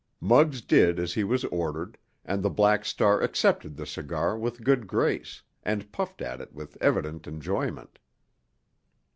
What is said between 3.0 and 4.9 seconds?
accepted the cigar with good